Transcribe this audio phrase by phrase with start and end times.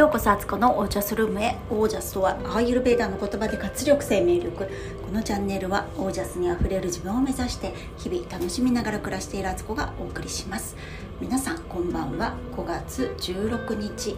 [0.00, 1.58] ようこそあつこのオージャスルームへ。
[1.68, 4.66] オージャスとはアーユルベーダーの言葉で活力生命力。
[5.04, 10.74] このチャンネルはオージャスにあふれる自分を目指して日々楽しみながら暮らしているあつこがお送りします。
[11.20, 12.34] 皆さんこんばんは。
[12.56, 14.16] 5月16日、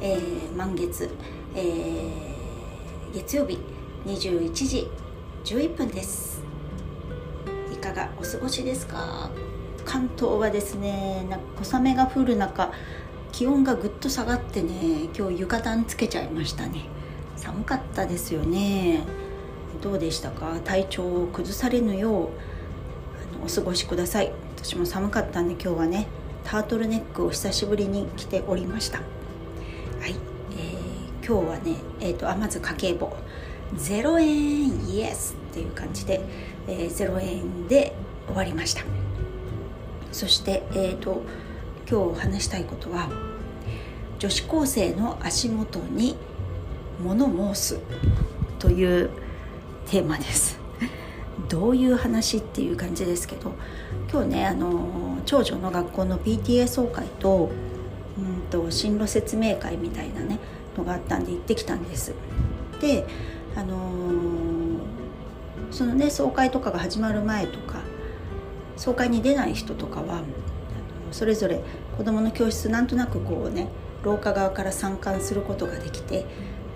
[0.00, 1.10] えー、満月、
[1.54, 3.58] えー、月曜日
[4.06, 4.88] 21時
[5.44, 6.40] 11分です。
[7.70, 9.30] いかがお過ごしですか？
[9.84, 11.26] 関東はですね
[11.62, 12.72] 小雨が降る中
[13.38, 16.86] 気温がぐっと下がってね今日浴衣つけちゃいましたね。
[17.36, 19.04] 寒かったですよね。
[19.80, 20.58] どうでしたか？
[20.64, 24.32] 体調を崩されぬようあのお過ごしください。
[24.56, 26.08] 私も寒かったんで今日はね
[26.42, 28.98] タートルネックを久しぶりに着ておりました。
[28.98, 29.04] は
[30.08, 30.16] い、
[30.56, 33.16] えー、今日はねえっ、ー、とあまず家計簿。
[33.76, 36.22] 0円イエスっていう感じで、
[36.66, 37.94] えー、0円で
[38.26, 38.82] 終わりました。
[40.10, 41.22] そしてえっ、ー、と
[41.90, 43.08] 今日話したいことは
[44.18, 46.16] 女子高生の足元に
[47.02, 47.80] 物申す
[48.58, 49.10] という
[49.86, 50.58] テーマです。
[51.48, 53.54] どういう話っていう感じですけど
[54.12, 57.50] 今日ねあの長女の学校の PTA 総会と
[58.18, 60.38] うんと進路説明会みたいなね
[60.76, 62.12] のがあったんで行ってきたんです。
[62.82, 63.06] で
[63.56, 63.80] あの
[65.70, 67.80] そのね総会とかが始まる前とか
[68.76, 70.22] 総会に出ない人とかは
[71.12, 71.60] それぞれ
[71.96, 73.68] 子どもの教室なんとなくこうね
[74.02, 76.24] 廊下側から参観することができて、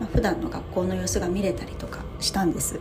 [0.01, 2.81] まあ、普段の学校の様子が見れたりとかしたんです。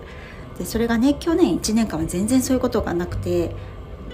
[0.58, 3.56] でそれがね去年1年間は全然そういうことがなくて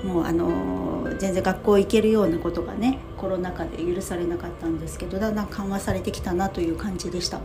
[0.03, 7.41] もうあの全然学校行けるようなことがねコロナ禍で許されなかったんですけどだんだん緩和されてきたなという感じでした。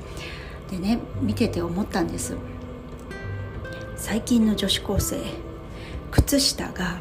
[0.70, 2.36] でね見てて思ったんです。
[3.96, 5.16] 最近の女子高生
[6.10, 7.00] 靴下が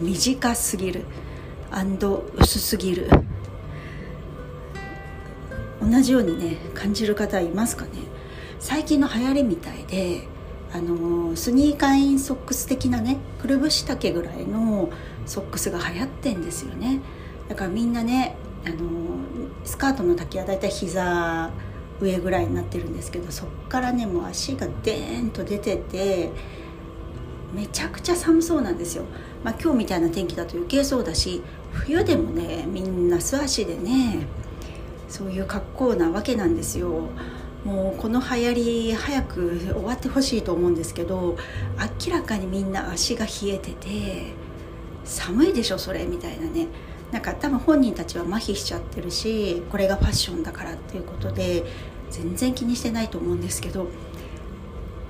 [0.00, 1.04] 短すぎる。
[1.70, 3.10] 薄すぎる。
[5.80, 7.90] 同じようにね感じる方いますかね。
[8.58, 10.26] 最近の流行りみたいで
[10.72, 14.90] あのスニーカーインソックス的なねくるぶし丈ぐらいの
[15.26, 17.00] ソックスが流行ってんですよね。
[17.48, 18.76] だからみんなねあの
[19.64, 21.50] スカートの丈はだいたい膝
[22.00, 26.30] 上ぐらいになってるんですけどそっからねもう足がデーンと出てて
[27.56, 29.04] めちゃくちゃ寒そうなんですよ、
[29.42, 34.26] まあ、今日みたいな天気だと余計そうだし冬でもねみんな素足でね
[35.08, 37.08] そういう格好なわけなんですよ。
[37.64, 38.54] もうこの流行
[38.88, 41.36] り早く終わってほしいと思うんですけど
[42.06, 43.88] 明らかにみんな足が冷えてて
[45.04, 46.68] 寒いでしょそれみたいなね。
[47.10, 51.64] なんか多分本人たちは麻痺しちゃってるしこれがファッションだからっていうことで
[52.10, 53.88] 全然気にしてないと思うんですけど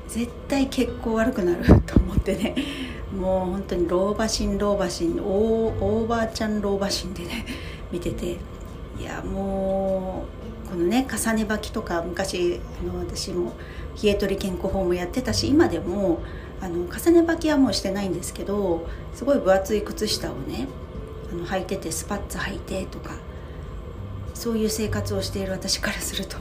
[0.09, 2.55] 絶対血行悪くなると思ってね。
[3.17, 7.47] もう本当に老婆心老婆心オーバーちゃん老婆心でね
[7.91, 8.37] 見てて。
[8.99, 10.25] いやも
[10.67, 13.53] うこのね重ね履きとか昔あの私も
[14.03, 16.23] 冷え取り健康法もやってたし今でも
[16.61, 20.67] あの重ね履きはもうしてないんですけどすごい分厚い靴下をね
[21.31, 23.17] あの履いててスパッツ履いてとか
[24.35, 26.39] そういう生活をしている私からすると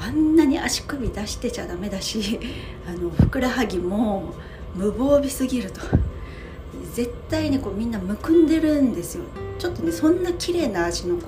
[0.00, 2.40] あんなに足首出してちゃダメだし
[2.88, 4.34] あのふくらはぎも
[4.74, 5.80] 無防備すぎると。
[6.94, 9.24] 絶対ねこうみんなむくんでるんですよ。
[9.58, 11.22] ちょっとねそんな綺麗な足の子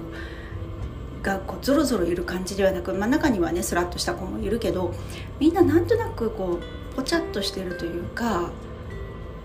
[1.22, 4.92] がこうゾロゾロいる感じではなく、まあ、中にはねスラッとした子もいるけど
[5.38, 8.50] みんななんとなくこうポチャッとしてるというか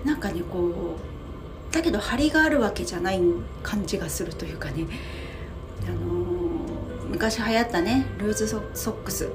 [0.04, 0.98] なんかねこ
[1.72, 3.22] うだけど張りがあるわけじゃない
[3.62, 4.88] 感じがするというかね。
[7.18, 9.32] 昔流行ったねルーズソックス、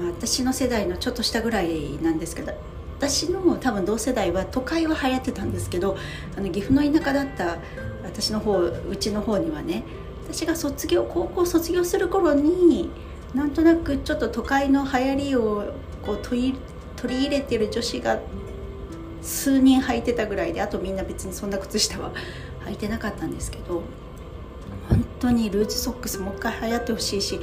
[0.00, 2.52] まあ、私の世代のちょっと下ぐらいなんですけど
[2.98, 5.96] 私の多分同世代は都会は流行ってたんですけど
[6.36, 7.58] あの岐阜の田舎だった
[8.02, 9.84] 私の方うちの方にはね
[10.24, 12.90] 私が卒業高校卒業する頃に
[13.34, 16.58] なんとなくちょっと都会の流行りをこう取り
[16.96, 18.18] 取り入れてる女子が
[19.22, 22.10] 数人履いてたぐらいであとみんな別にそんな靴下は
[22.66, 23.82] 履いてなかったんですけど
[25.22, 27.40] 当にルーズソックスもう一回流行ってほしいし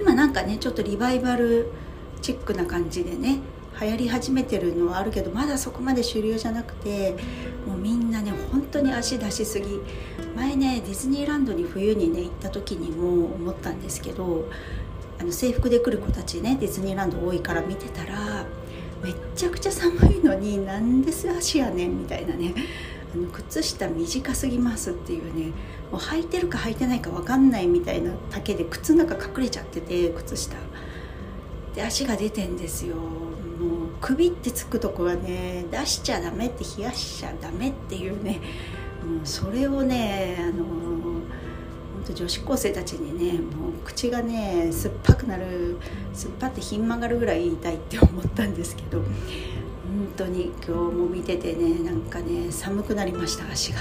[0.00, 1.72] 今なんかねちょっとリバイバル
[2.20, 3.40] チックな感じでね
[3.80, 7.16] 流行り始めてるのはあるけどまだそこまで主流じゃなくて
[7.66, 9.80] もうみんなね本当に足出しすぎ。
[10.36, 14.48] 前ねディズニーランドに冬にね行った時にも思ったんですけど
[15.18, 18.46] あの制服で来る子たちねディズニーランド多いから見てたら
[19.02, 22.54] めっちゃくちゃ寒いのになんです足やねんみたいなね
[23.14, 25.52] あの靴下短すぎますっていうね
[25.98, 30.56] 履いてるか履いてないか分かんないみたいな丈で靴の中隠れちゃってて靴下。
[31.74, 32.96] で足が出てんですよ。
[32.96, 33.08] もう
[34.00, 38.40] 首ってつくとこはね出しちゃダメって冷やしちゃダメっていうね。
[39.06, 41.22] もうそれをねあの本
[42.06, 45.78] 当女子高生たちにねもう口がね酸っぱくなる
[46.12, 49.08] 酸っぱってひん曲がるぐらい言いたいって思ったんですけど本
[50.16, 53.80] 当に今日も見ててねなんかね寒くなりました足が。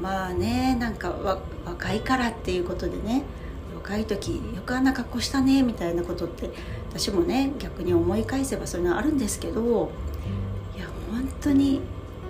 [0.00, 1.10] まあねなんか
[1.64, 3.22] 若いからっていうことでね
[3.74, 6.50] 若い時よくあんな格好したねみたいなことって
[6.90, 9.90] 私もね逆に思い返せばそういうのあるんですけど
[10.76, 11.80] いや本当に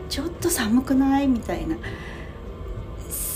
[0.09, 1.29] ちょっと寒くない？
[1.29, 1.77] みたいな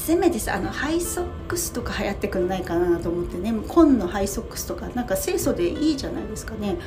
[0.00, 3.52] せめてさあのハイソックスとか流行ってくんないかなと思ってね。
[3.68, 6.78] 紺のハイソックスとかなんか清楚でいいじゃないですかね。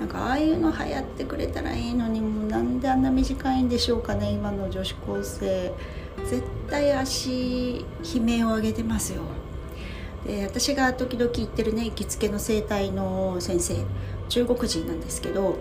[0.00, 5.74] なんかああいうの流行ってくれたらいいのにもうなんであんな短いんでしょうかね今の女子高生。
[6.24, 9.20] 絶対足悲鳴を上げてますよ。
[10.26, 13.76] で私が時々行ってるね行きつけの整体の先生。
[14.30, 15.58] 中国人なんですけど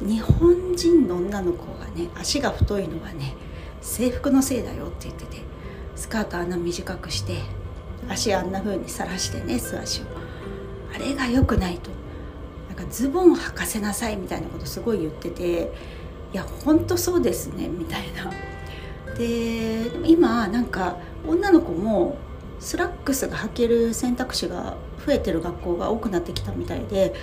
[0.00, 3.34] 日本人の女の子がね足が太いのはね
[3.80, 5.51] 制服のせいだよって言ってて。
[5.94, 7.38] スカートあんな短くして
[8.08, 10.04] 足あんな風にさらしてね素足を。
[10.94, 11.90] あれが良くないと。
[12.68, 15.72] なんかズボンを履かせなさいみたいなことすごい言ってて
[16.32, 18.32] いやほんとそうですねみたいな。
[19.16, 20.96] で今なんか
[21.26, 22.16] 女の子も
[22.58, 27.14] スラックスが履ける選択肢が増えてる学校が多くなってきたみたいで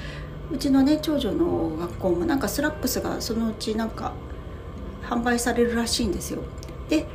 [0.52, 4.14] うちのね長女の学校もなんかスラックスがそのうちなんか
[5.04, 6.42] 販売されるらしいんですよ。
[6.90, 7.08] で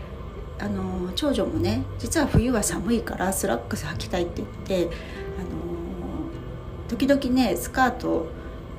[0.59, 4.95] あの長女もね実は冬は寒いからスラックス履きたいって言って
[5.39, 8.27] あの時々ねスカート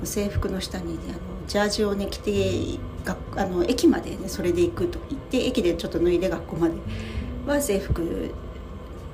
[0.04, 2.78] 制服の下に、ね、あのジャージをね着て
[3.36, 6.74] あの駅までねそれで行くと言って駅でちょっと脱いで学校まで
[7.46, 8.34] は制服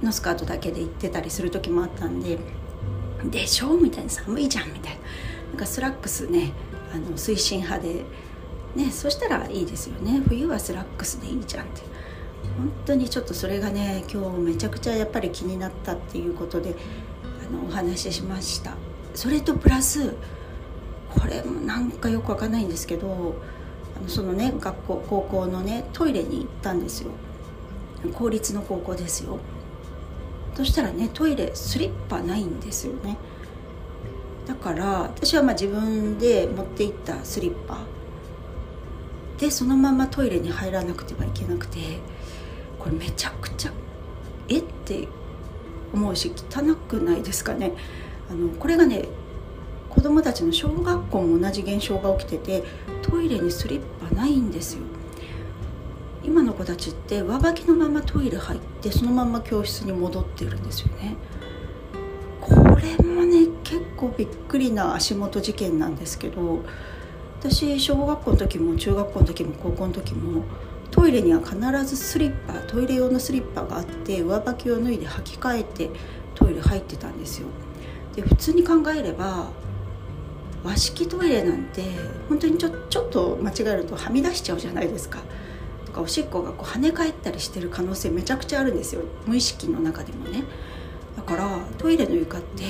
[0.03, 2.39] のスカートだけで行ってたりする時もあったんで
[3.31, 5.01] 「でしょ?」みたいな「寒いじゃん」みたいな
[5.51, 6.53] なんかスラックスね
[6.95, 8.05] あの推進派で
[8.75, 11.83] ねそしたらいいですよね冬はスラックスでいいじゃんって
[12.57, 16.75] 本当にちょっとそれがね今日めちゃくちゃやっぱり気になったっていうことで
[17.25, 18.75] あのお話ししました。
[19.15, 20.15] それとプラス
[21.11, 23.35] これもなんかよくわかんないんですけど
[23.97, 27.11] あのそのね学校高校のねトイレに行ったんですよ。
[28.15, 29.39] 公立の高校ですよ。
[30.55, 33.17] そしたらねトイレスリッパないんですよね。
[34.47, 37.79] だから私はまあ自分で持っていったスリッパ。
[39.39, 41.79] でそのままトイレに入らなくてはいけなくて。
[42.83, 43.73] これめちゃくちゃ
[44.49, 45.07] えって
[45.95, 47.75] 思うし汚くないですかね。
[48.29, 49.07] あのこれがね
[49.89, 52.65] 子供たちの小学校も同じ現象が起きてて
[53.03, 54.81] トイレにスリッパないんですよ。
[56.25, 61.17] 今の子たちって上履きのままトイレ入ってそのまま教室に戻ってるんですよね。
[62.41, 66.65] これもね結構びっくりな足元事件なんですけど
[67.39, 70.43] 私小学校の時も中学校の時も高校の時も
[71.03, 75.91] トイレには必ずスリッパトイレ用のスリッパがあって上履きを脱いで履き替えて
[76.37, 77.49] トイレ入ってたんですよ。
[78.15, 79.51] で普通に考えれば
[80.63, 81.83] 和式トイレなんて
[82.29, 85.19] 本当にちょちょっと間違えるとはみ出しちゃうじゃないですか。
[85.87, 89.03] とかおしっこがこう跳ね返ったりしてる可能性めちゃくちゃあるんですよ。
[89.27, 90.45] 無意識の中でもね。
[91.17, 92.63] だからトイレの床って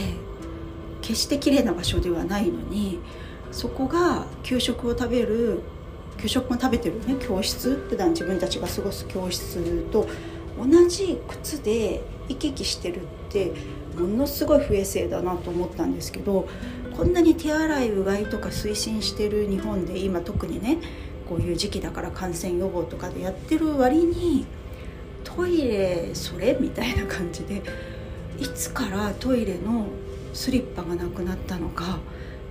[1.02, 2.98] 決して綺麗な場所ではないのに
[3.50, 5.60] そこが給食を食べる
[6.18, 10.06] 給食も食べてるね教室普段自分たちが過ごす教室と
[10.58, 13.52] 同じ靴で行き来してるって
[13.96, 16.48] ものすごい不衛生だなと思ったんですけど
[16.96, 20.78] こんなに手洗いうがいとか推進してる日本で今特にね
[21.28, 24.46] こういう時期だから感染予防とかでやってる割に
[25.24, 27.62] トイレそれみたいな感じで
[28.38, 29.86] いつからトイレの
[30.34, 32.00] スリッパがなくなったのか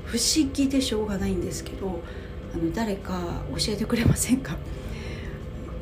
[0.05, 2.01] 不思議でしょうがないんですけど
[2.53, 4.57] あの誰か教えてくれませんか？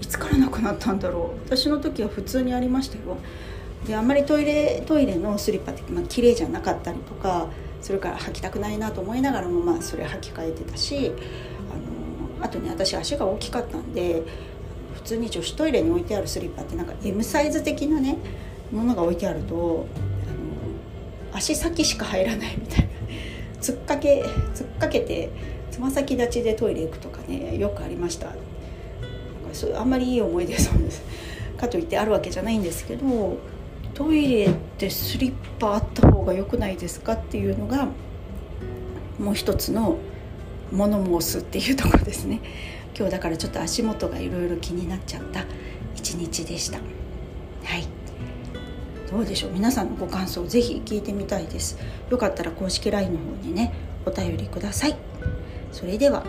[0.01, 1.39] いつからなくなったんだろう？
[1.45, 3.17] 私の時は普通にありましたよ。
[3.87, 7.47] であんまりトイレトイレのスリッパって、まあ綺麗じゃなかったりとか
[7.81, 11.13] それから履きたくないなと思いながらもまあそれ履き替えてたし
[12.37, 14.23] あのあとね私足が大きかったんで
[14.95, 18.17] 普通に女子トイレに置いてあるスリッパってなんか M サイズ的なね
[18.71, 19.87] ものが置いてあると
[21.25, 22.89] あの足先しか入らないみたいな。
[23.61, 24.23] 突っかけ
[24.53, 25.29] 突っかけて
[25.79, 28.25] つま先立ちでトイレ行くとかねよくありました。
[28.25, 28.39] なんか
[29.53, 31.01] そうあんまりいい思い出そうです。
[31.55, 33.37] かといってあるわけじゃないんですけど
[33.93, 37.87] トイレってスリッパあった方が良くないですかっていうのが
[39.17, 39.97] もう一つの
[40.73, 42.41] 物申すっていうところですね。
[42.93, 45.45] 今日だからちょっと足元がいろいろ気になっちゃった
[45.95, 46.79] 一日でした。
[46.79, 46.83] は
[47.77, 47.87] い。
[49.09, 49.51] どうでしょう？
[49.53, 51.77] 皆さんのご感想ぜひ聞いてみたいです。
[52.09, 53.73] よかったら公式 LINE の方にね
[54.05, 54.97] お便りください。
[55.71, 56.23] それでは、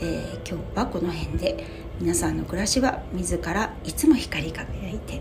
[0.00, 1.64] えー、今日はこの辺で
[2.00, 5.20] 皆さんの暮らしは自らいつも光り輝いて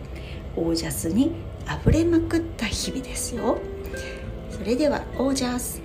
[0.56, 1.34] オージャスに
[1.68, 3.60] あふれまくった日々ですよ。
[4.50, 5.82] それではオージャス。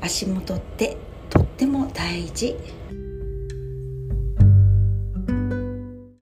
[0.00, 0.96] 足元って
[1.30, 2.56] とっても大事。